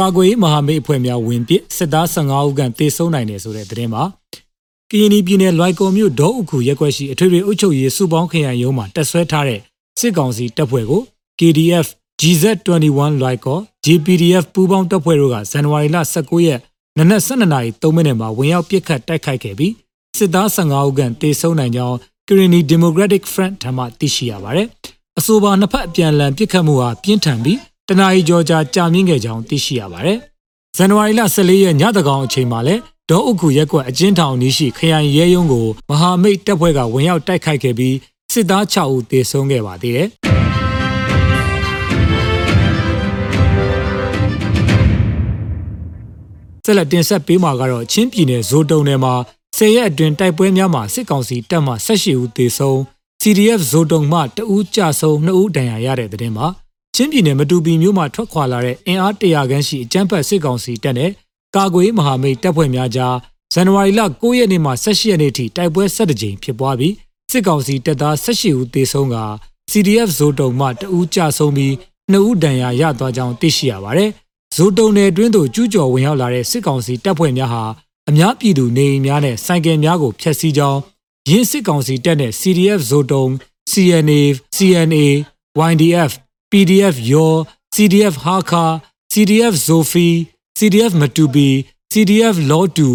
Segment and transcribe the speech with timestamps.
[0.00, 4.02] ကာကွယ်ရေးမဟာမိတ်အဖွဲ့များဝင်ပစ်စစ်သား15ဦးခန့်တေဆုံးနိုင်တယ်ဆိုတဲ့သတင်းပါ
[4.90, 9.60] ကရင်ပြည်နယ်လွိုက်ကော်မြို့ဒေါဥခုရက်ွက်ရှိအထွေထွေအုပ်ချုပ်ရေးစုပေါင်းခရိုင်ရုံးမှာတက်ဆွဲထားတဲ့
[10.00, 11.02] စစ်ကောင်စီတပ်ဖွဲ့ကို
[11.38, 11.86] KDF
[12.20, 16.60] GZ21 လွိုက်ကော် GPDF ပူးပေါင်းတပ်ဖွဲ့တို့ကဇန်နဝါရီလ19ရက်
[16.98, 19.72] နနက်12နာရီ3မိနစ်မှာဝင်ရောက်ပစ်ခတ်တိုက်ခိုက်ခဲ့ပြီး
[20.18, 21.96] စစ်သား15ဦးခန့်တေဆုံးနိုင်ကြောင်း
[22.26, 24.68] Kirini Democratic Front ထံမှသိရှိရပါတယ်။
[25.18, 27.58] အဆိုပါနှစ်ဖက်အပြန်အလှန်ပစ်ခတ်မှုဟာပြင်းထန်ပြီး
[27.92, 30.18] တနအီကျော်ကြာကြာမြင့်ခဲ့ကြောင်းသိရှိရပါတယ်။
[30.76, 37.96] ဇန်နဝါရီလ14ရက်ညတကောင်အချိန်မှာလည်းဒေါအုပ်ခုရက်ကွက်အကျဉ်းထောင်နီးရှိခရိုင်ရဲရုံးကိုမဟာမိတ်တပ်ဖွဲ့ကဝင်ရောက်တိုက်ခိုက်ခဲ့ပြီး
[38.32, 40.08] စစ်သား6ဦးသေဆုံးခဲ့ပါသေးတယ်။
[46.64, 49.14] ဆက်လက်တင်ဆက်ပေးမှာကတော့ချင်းပြည်နယ်ဇိုတုံနယ်မှာ
[49.56, 52.76] ဆယ်ရက်အတွင်းတိုက်ပွဲများမှာစစ်ကောင်စီတပ်မှ18ဦးသေဆုံး
[53.22, 56.48] CDF ဇိုတုံမှ2ဦးကြဆုံး2ဦးဒဏ်ရာရတဲ့တဲ့တင်မှာ
[56.94, 61.10] ချင်းပြည်နယ်မတူပီမြို့မှထွက်ခွာလာတဲ့အင်အားတရာခန့်ရှိအကြမ်းဖက်စစ်ကောင်စီတပ်နဲ့
[61.56, 63.16] ကာကွယ်မဟာမိတ်တပ်ဖွဲ့များကြား
[63.52, 66.94] ဇန်နဝါရီလ9ရက်နေ့မှ18ရက်နေ့ထိတိုက်ပွဲ17ကြိမ်ဖြစ်ပွားပြီး
[67.32, 69.16] စစ်ကောင်စီတပ်သား18ဦးသေဆုံးက
[69.70, 71.72] CDF ဇိုတုံမှ2ဦးကြဆုံးပြီး
[72.12, 74.10] 2ဦးဒဏ်ရာရသွားကြောင်းသိရှိရပါတယ်။
[74.56, 77.64] ဇိုတုံနယ်တွင်းသို့ကျူးကျော်ဝင်ရောက်လာတဲ့စစ်ကောင်စီတပ်ဖွဲ့များဟာ
[78.08, 80.80] အများပြည်သူနေအိမ်များနဲ့ဆိုင်ကယ်များကိုဖျက်ဆီးကြောင်း
[81.30, 83.24] ရင်းစစ်ကောင်စီတပ်နဲ့ CDF ဇိုတုံ
[83.70, 84.20] CNA
[84.56, 85.06] CNA
[85.72, 86.12] YDF
[86.50, 87.32] PDF ယော
[87.74, 88.64] CDF ဟာခါ
[89.12, 90.06] CDF ဇိုဖီ
[90.58, 91.48] CDF မတူပီ
[91.92, 92.88] CDF လောတူ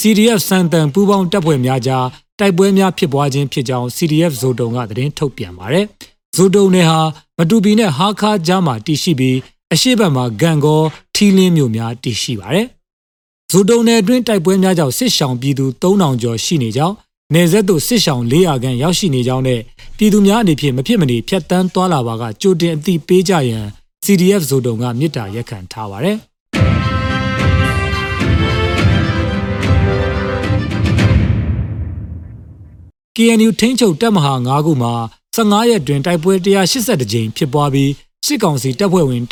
[0.00, 2.06] CDF စန်တန်ပူးပေါင်းတပ်ဖွဲ့များကြား
[2.38, 5.86] တိုက်ပွဲများဖြစ်ပွားခြင်းဖြစ်ကြောင်း CDF ဇိုတုံကသတင်းထုတ်ပြန်ပါတယ်။
[6.36, 7.00] ဇိုတုံနယ်ဟာ
[7.38, 9.36] မတူပီနဲ့ဟာခါကြားမှာတည်ရှိပြီး
[9.72, 10.80] အရှိတ်ဘက်မှာဂန်ကော
[11.14, 12.66] ထီလင်းမြို့များတည်ရှိပါတယ်။
[13.52, 16.94] ဇိုတုံနယ်အတွင်းတိုက်ပွဲများကြောင့်စစ်ရှောင်ပြည်သူ3000ကျော်ရှိနေကြောင်း
[17.34, 19.60] နေဆက်သို့စစ်ရှောင်400ခန့်ရောက်ရှိနေကြောင်းနဲ့
[19.96, 23.64] ပြည်သူများအနေဖြင့်မဖြစ်မနေဖြတ်တန်းသွားလာပါကကြိုတင်အသိပေးကြရန်
[24.04, 26.18] CDF ဇိုတုံကမြစ်တာရက်ခံထားပါတယ်။
[33.16, 34.92] KNU ထိန်းချုပ်တပ်မဟာ9ခုမှာ
[35.36, 37.90] 15ရက်တွင်တိုက်ပွဲ182ကြိမ်ဖြစ်ပွားပြီး
[38.26, 39.22] စစ်ကောင်စီတပ်ဖွဲ့ဝင်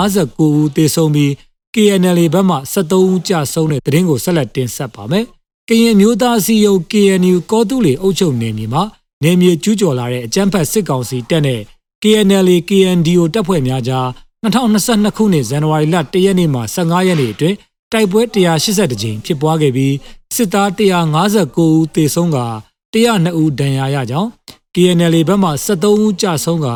[0.00, 1.30] 159ဦးသေဆုံးပြီး
[1.74, 5.26] KNL ဘက်မှ73ဦးကြာဆုံးတဲ့သတင်းကိုဆက်လက်တင်ဆက်ပါမယ်။
[5.72, 8.82] ကရင်မျိုးသားစီယုံ KNU ကောတူလေအုပ်ချုပ်နေမြေမှာ
[9.22, 11.60] နေမြေကျူးကျော်လာတဲ့အကြမ်းဖက်စစ်ကောင်စီတပ်နဲ့
[12.02, 14.06] KNL KNDO တပ်ဖွဲ့များကြား
[14.44, 17.56] 2022ခုနှစ်ဇန်နဝါရီလ1ရက်နေ့မှ15ရက်နေ့အတွင်း
[17.92, 19.94] တိုက်ပွဲ182ကြိမ်ဖြစ်ပွားခဲ့ပြီး
[20.36, 22.38] စစ်သား159ဦးသေဆုံးက
[22.94, 24.28] 102ဦးဒဏ်ရာရကြောင်း
[24.74, 26.68] KNL ဘက်မှ73ဦးကြာဆုံးက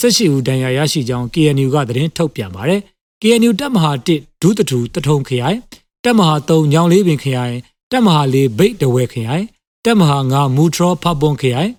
[0.00, 2.80] 18ဦးဒဏ်ရာရရှိကြောင်း KNU ကသတင်းထုတ်ပြန်ပါတယ်။
[3.22, 5.58] KNU တပ်မဟာ1ဒုတထူတထုံခရိုင်
[6.04, 7.56] တပ်မဟာ3ညောင်လေးပင်ခရိုင်
[7.92, 9.44] တပ်မဟာ4ဗိတ်တဝဲခရိုင်
[9.84, 11.70] တပ်မဟာ9မူထရောဖပွန်ခရိုင်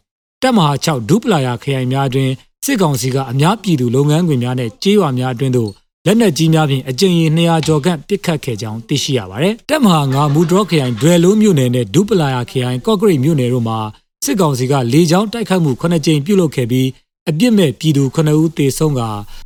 [0.42, 2.30] တပ်မဟာ6ဒုပလာယာခရိုင်များတွင်
[2.66, 5.72] စစ်ကောင်စီကအများပြည်သူလုပ်ငန်းခွင်များနဲ့ကြေးရွာများအတွင်းသို့
[6.06, 13.80] လက်နက်ကြီးများဖြင့်အကြိမ်ရေ200ကျော်ခန့်ပစ်ခတ်ခဲ့ကြောင်းသိရှိရပါတယ်။တပ်မဟာ9မူဒရော့ခရိုင်ဒွယ်လုံးမြို့နယ်နဲ့ဒုပလာယာခရိုင်ကော့ဂရိတ်မြို့နယ်တို့မှာ
[14.26, 16.88] စစ်ကောင်စီကလေကြောင်းတိုက်ခိုက်မှု9ကြိမ်ပြုလုပ်ခဲ့ပြီး
[17.30, 19.02] အပြစ်မဲ့ပြည်သူ9ဦးသေဆုံးက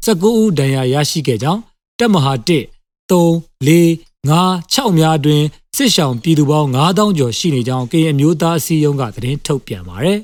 [0.06, 1.62] 19ဦးဒဏ်ရာရရှိခဲ့ကြောင်း
[2.00, 2.50] တပ်မဟာ1
[3.12, 3.22] 3
[3.68, 5.46] 4 5 6များအတွင်း
[5.78, 10.20] စစ်ရှောင်ပြည်သူပေါင်း9000ကျော်ရှိနေကြောင်းကရင်အမျိုးသားအစည်းအရုံးကသတင်းထုတ်ပြန်ပါတယ်။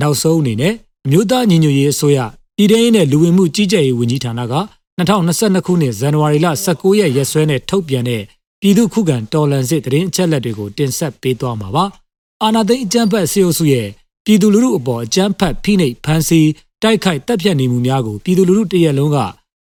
[0.00, 0.74] နောက်ဆုံးအနေနဲ့
[1.06, 2.18] အမျိုးသားညီညွတ်ရေးအစိုးရ
[2.56, 4.54] ပြည်ထောင်ရေးနဲ့လူဝင်မှုကြီးကြပ်ရေးဝန်ကြီးဌာနက
[4.98, 8.22] 2022ခုနှစ်ဇန်နဝါရီလ19ရက်ရက်စွဲနဲ့ထုတ်ပြန်တဲ့
[8.60, 11.84] ပြည်သူခုခံတော်လှန်စစ်တရင်အချက်လက်တွေကိုတင်ဆက်ပေးသွားမှာပါ။
[12.42, 13.88] အာနာသိန်းအကြမ်းဖက်ဆေးအုပ်စုရဲ့
[14.24, 16.48] ပြည်သူလူထုအပေါ်အကြမ်းဖက်ဖိနှိပ်ဖမ်းဆီး
[16.84, 19.18] တိုက်ခိုက်တပ်ဖြတ်နေမှုများကိုပြည်သူလူထုတရက်လုံးက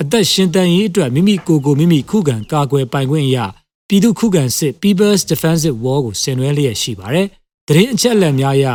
[0.03, 3.47] အသက်ရှင်တန်ရေးအတွက်မိမိကိုယ်ကိုမိမိခုခံကာကွယ်ပိုင်ခွင့်အရာ
[3.88, 7.26] ပြည်သူခုခံစစ် People's Defensive War ကိုဆင်နွှဲလျက်ရှိပါတယ်။
[7.69, 8.67] တရင်အချက်လက်များအရ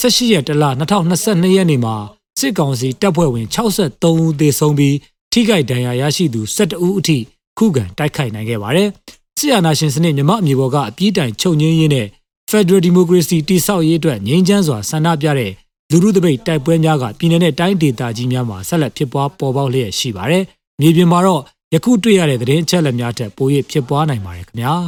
[0.00, 0.64] 18ရက်တလ
[1.10, 1.94] 2022ရက်နေ့မှာ
[2.38, 4.96] စစ်ကောင်စီတပ်ဖွဲ့ဝင်63ဦးသေဆုံးပြီး
[5.32, 7.18] ထိခိုက်ဒဏ်ရာရရှိသူ12ဦးအထိ
[7.58, 8.88] ခုခံတိုက်ခိုက်နိုင်ခဲ့ပါတယ်။
[9.38, 12.06] ဆီယနာရှင်စနစ်မြမအမျိုးပေါ်ကအပြည့်တိုင်ချုပ်ငင်းရင်းနဲ့
[12.50, 15.52] Federal Democracy တိဆောက်ရေးအတွက်ငြိမ်းချမ်းစွာဆန္ဒပြတဲ့
[15.92, 20.44] လူမှုတပိတ်တိုက်ပွဲများကပြည်내နဲ့တိုင်းဒေသကြီးများမှာဆက်လက်ဖြစ်ပွားပေါ်ပေါက်လျက်ရှိပါတယ်။
[20.80, 21.42] မြေပြင်မှာတော့
[21.74, 24.74] ယခုတွေ့ရတဲ့သတင်းအချက်အလက်များထက်ပို၍ဖြစ်ပွားနိုင်ပါတယ်ခင်ဗျာ။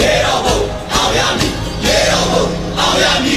[0.00, 1.48] Yeah, oh, oh, oh, yeah, me.
[1.86, 3.36] Yeah, oh, oh, oh, yeah, me.